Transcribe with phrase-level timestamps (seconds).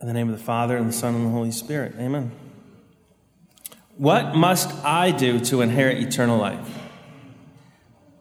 [0.00, 1.94] In the name of the Father, and the Son, and the Holy Spirit.
[1.98, 2.30] Amen.
[3.96, 6.68] What must I do to inherit eternal life?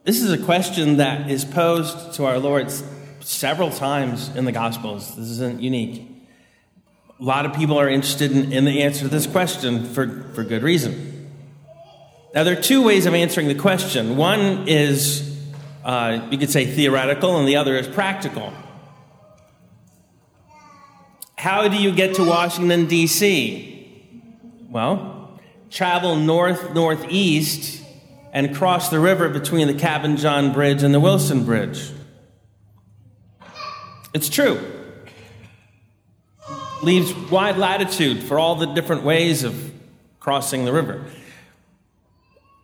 [0.06, 2.72] This is a question that is posed to our Lord
[3.20, 5.16] several times in the Gospels.
[5.18, 6.10] This isn't unique.
[7.20, 10.46] A lot of people are interested in, in the answer to this question for, for
[10.46, 11.30] good reason.
[12.34, 14.16] Now, there are two ways of answering the question.
[14.16, 15.38] One is,
[15.84, 18.54] uh, you could say theoretical, and the other is practical.
[21.46, 24.28] How do you get to Washington, D.C.?
[24.68, 27.84] Well, travel north northeast
[28.34, 31.92] and cross the river between the Cabin John Bridge and the Wilson Bridge.
[34.12, 34.60] It's true.
[36.82, 39.72] Leaves wide latitude for all the different ways of
[40.20, 41.06] crossing the river.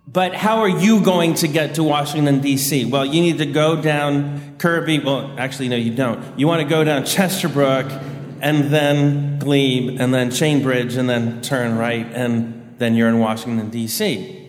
[0.07, 2.85] But how are you going to get to Washington, D.C.?
[2.85, 5.01] Well, you need to go down Kirby.
[5.01, 6.39] Well, actually, no, you don't.
[6.39, 8.10] You want to go down Chesterbrook
[8.41, 13.19] and then Glebe, and then Chain Bridge, and then turn right, and then you're in
[13.19, 14.39] Washington, D.C.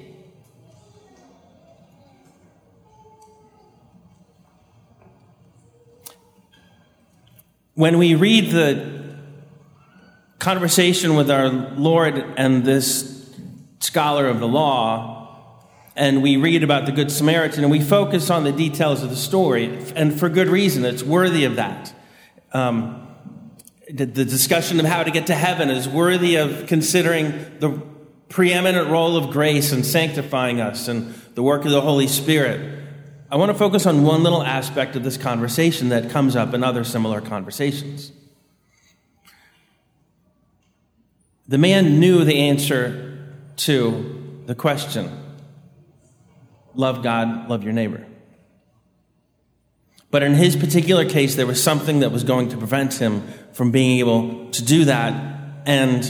[7.74, 9.16] When we read the
[10.38, 13.30] conversation with our Lord and this
[13.80, 15.60] scholar of the law,
[15.96, 19.16] and we read about the Good Samaritan, and we focus on the details of the
[19.16, 21.94] story, and for good reason, it's worthy of that.
[22.54, 23.01] Um,
[23.92, 27.82] the, discussion of how to get to heaven is worthy of considering the
[28.28, 32.80] preeminent role of grace in sanctifying us and the work of the Holy Spirit.
[33.30, 36.64] I want to focus on one little aspect of this conversation that comes up in
[36.64, 38.12] other similar conversations.
[41.48, 45.18] The man knew the answer to the question
[46.74, 48.06] love God, love your neighbor.
[50.12, 53.22] But in his particular case, there was something that was going to prevent him
[53.54, 55.14] from being able to do that
[55.64, 56.06] and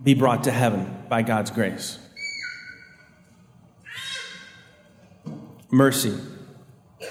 [0.00, 1.98] be brought to heaven by God's grace.
[5.72, 6.16] Mercy,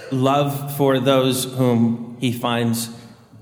[0.09, 2.89] love for those whom he finds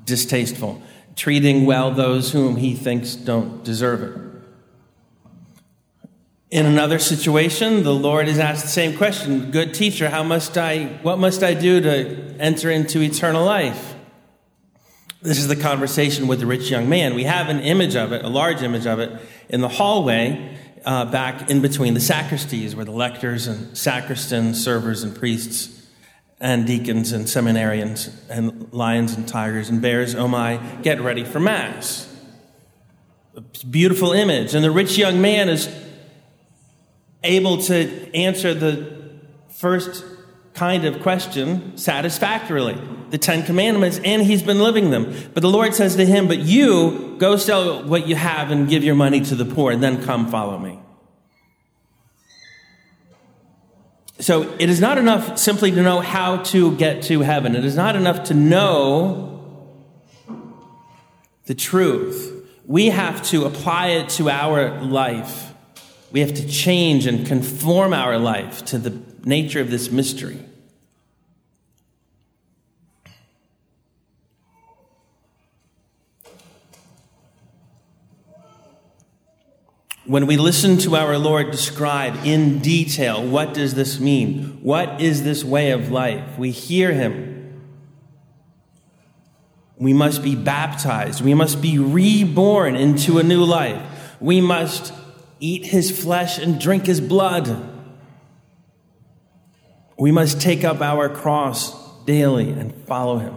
[0.04, 0.82] distasteful,
[1.16, 4.29] treating well those whom he thinks don't deserve it.
[6.52, 10.86] In another situation, the Lord is asked the same question Good teacher, how must I,
[11.04, 13.94] what must I do to enter into eternal life?
[15.22, 17.14] This is the conversation with the rich young man.
[17.14, 19.12] We have an image of it, a large image of it,
[19.50, 25.04] in the hallway uh, back in between the sacristies, where the lectors and sacristans, servers
[25.04, 25.88] and priests,
[26.40, 31.40] and deacons and seminarians, and lions and tigers and bears, oh my, get ready for
[31.40, 32.08] Mass.
[33.36, 34.56] A beautiful image.
[34.56, 35.68] And the rich young man is
[37.24, 39.00] able to answer the
[39.50, 40.06] first
[40.54, 42.78] kind of question satisfactorily
[43.10, 45.14] the Ten Commandments, and he's been living them.
[45.34, 48.84] But the Lord says to him, But you go sell what you have and give
[48.84, 50.80] your money to the poor, and then come follow me.
[54.20, 57.56] So it is not enough simply to know how to get to heaven.
[57.56, 59.66] It is not enough to know
[61.46, 62.36] the truth.
[62.66, 65.54] We have to apply it to our life.
[66.12, 70.40] We have to change and conform our life to the nature of this mystery.
[80.06, 84.58] When we listen to our Lord describe in detail what does this mean?
[84.64, 86.40] What is this way of life?
[86.40, 87.62] We hear him.
[89.78, 91.24] We must be baptized.
[91.24, 94.18] We must be reborn into a new life.
[94.20, 94.92] We must
[95.40, 97.78] eat his flesh and drink his blood.
[99.98, 103.36] We must take up our cross daily and follow him.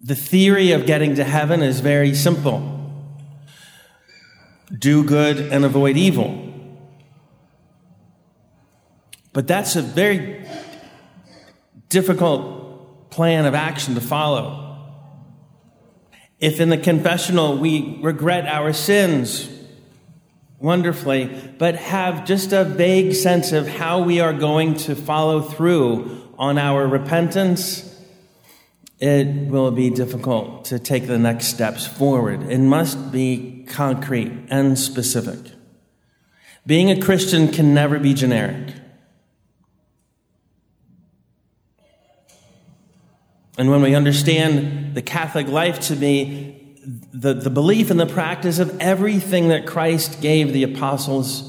[0.00, 2.76] The theory of getting to heaven is very simple
[4.76, 6.42] do good and avoid evil.
[9.32, 10.46] But that's a very
[11.88, 12.65] difficult
[13.16, 14.76] plan of action to follow.
[16.38, 19.48] If in the confessional we regret our sins
[20.58, 26.30] wonderfully, but have just a vague sense of how we are going to follow through
[26.36, 27.90] on our repentance,
[28.98, 32.42] it will be difficult to take the next steps forward.
[32.50, 35.52] It must be concrete and specific.
[36.66, 38.74] Being a Christian can never be generic.
[43.58, 46.56] And when we understand the Catholic life to be
[47.12, 51.42] the, the belief and the practice of everything that Christ gave the apostles,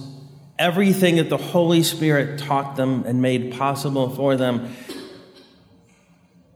[0.58, 4.74] everything that the Holy Spirit taught them and made possible for them,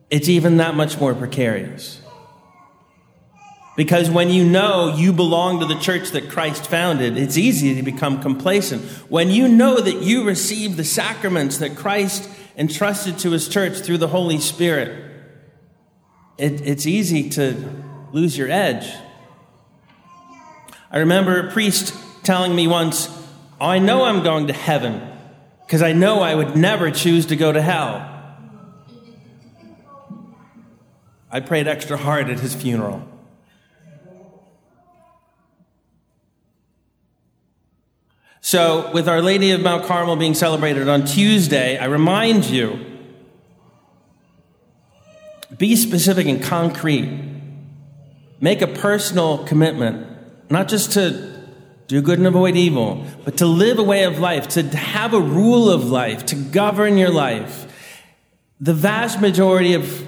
[0.10, 2.02] it's even that much more precarious.
[3.78, 7.84] Because when you know you belong to the church that Christ founded, it's easy to
[7.84, 8.84] become complacent.
[9.10, 14.00] When you know that you receive the sacraments that Christ entrusted to his church through
[14.00, 15.11] the Holy Spirit,
[16.42, 18.92] it, it's easy to lose your edge.
[20.92, 21.94] I remember a priest
[22.24, 23.10] telling me once,
[23.60, 25.08] I know I'm going to heaven
[25.66, 28.08] because I know I would never choose to go to hell.
[31.30, 33.08] I prayed extra hard at his funeral.
[38.42, 42.91] So, with Our Lady of Mount Carmel being celebrated on Tuesday, I remind you
[45.62, 47.08] be specific and concrete.
[48.40, 50.08] Make a personal commitment,
[50.50, 51.40] not just to
[51.86, 55.20] do good and avoid evil, but to live a way of life, to have a
[55.20, 57.72] rule of life, to govern your life.
[58.60, 60.04] The vast majority of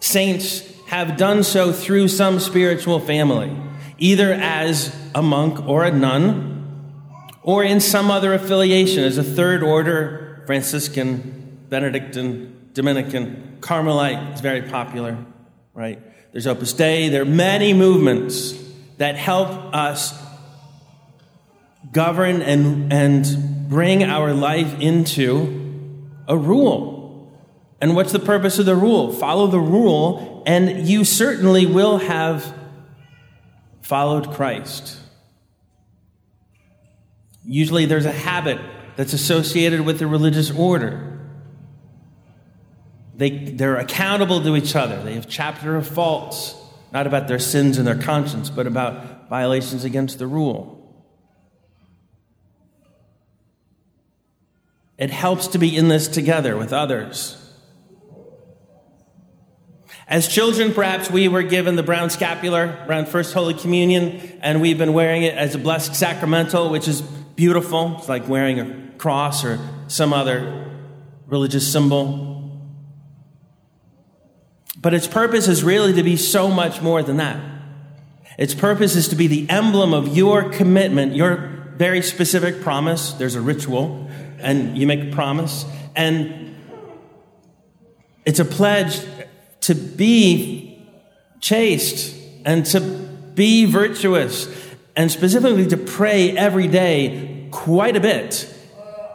[0.00, 3.56] saints have done so through some spiritual family,
[3.98, 9.62] either as a monk or a nun, or in some other affiliation as a third
[9.62, 14.34] order Franciscan, Benedictine, Dominican, Carmelite.
[14.34, 15.16] is very popular,
[15.72, 16.00] right?
[16.32, 17.08] There's Opus Dei.
[17.08, 18.52] There are many movements
[18.98, 20.12] that help us
[21.92, 27.32] govern and, and bring our life into a rule.
[27.80, 29.12] And what's the purpose of the rule?
[29.12, 32.52] Follow the rule, and you certainly will have
[33.82, 34.98] followed Christ.
[37.44, 38.58] Usually there's a habit
[38.96, 41.13] that's associated with the religious order.
[43.16, 45.02] They, they're accountable to each other.
[45.02, 46.54] They have chapter of faults,
[46.92, 50.80] not about their sins and their conscience, but about violations against the rule.
[54.98, 57.40] It helps to be in this together with others.
[60.06, 64.76] As children, perhaps we were given the brown scapular around First Holy Communion, and we've
[64.76, 67.96] been wearing it as a blessed sacramental, which is beautiful.
[67.98, 69.58] It's like wearing a cross or
[69.88, 70.70] some other
[71.26, 72.43] religious symbol.
[74.76, 77.40] But its purpose is really to be so much more than that.
[78.38, 81.36] Its purpose is to be the emblem of your commitment, your
[81.76, 83.12] very specific promise.
[83.12, 86.56] There's a ritual, and you make a promise, and
[88.24, 89.00] it's a pledge
[89.62, 90.84] to be
[91.40, 94.48] chaste and to be virtuous,
[94.96, 98.52] and specifically to pray every day quite a bit.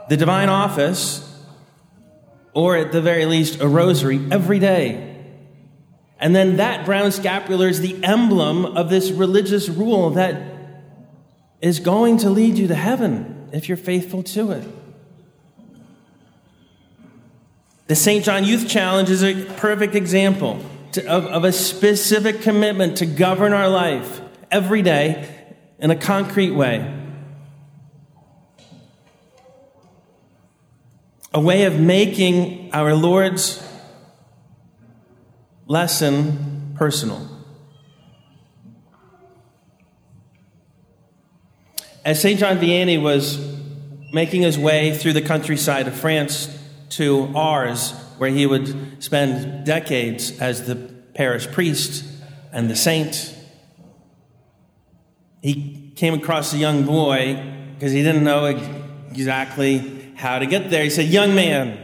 [0.10, 1.26] The divine office,
[2.54, 5.09] or at the very least, a rosary every day.
[6.20, 10.42] And then that brown scapular is the emblem of this religious rule that
[11.62, 14.68] is going to lead you to heaven if you're faithful to it.
[17.88, 18.24] The St.
[18.24, 23.54] John Youth Challenge is a perfect example to, of, of a specific commitment to govern
[23.54, 24.22] our life
[24.52, 25.28] every day
[25.80, 26.96] in a concrete way.
[31.34, 33.64] A way of making our Lord's
[35.70, 37.30] lesson personal.
[42.04, 42.40] As St.
[42.40, 43.38] John Vianney was
[44.12, 46.50] making his way through the countryside of France
[46.90, 50.76] to Ars, where he would spend decades as the
[51.14, 52.04] parish priest
[52.52, 53.36] and the saint,
[55.44, 57.36] he came across a young boy
[57.76, 58.46] because he didn't know
[59.12, 60.84] exactly how to get there.
[60.84, 61.78] He said, Young man,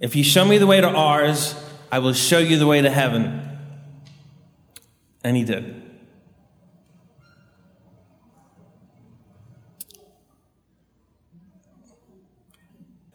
[0.00, 1.54] if you show me the way to Ars,
[1.90, 3.42] I will show you the way to heaven.
[5.22, 5.82] And he did.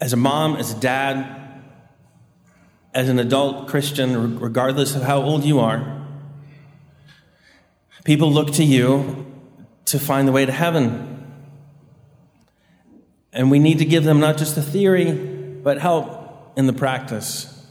[0.00, 1.62] As a mom, as a dad,
[2.92, 6.06] as an adult Christian, regardless of how old you are,
[8.04, 9.26] people look to you
[9.86, 11.08] to find the way to heaven.
[13.32, 17.61] And we need to give them not just the theory, but help in the practice.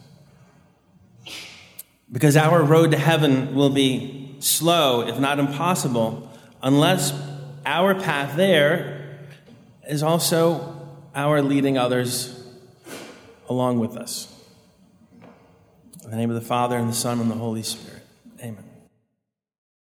[2.12, 6.30] Because our road to heaven will be slow, if not impossible,
[6.62, 7.14] unless
[7.66, 9.20] our path there
[9.88, 12.38] is also our leading others
[13.48, 14.28] along with us.
[16.04, 18.04] In the name of the Father, and the Son, and the Holy Spirit.
[18.40, 18.71] Amen.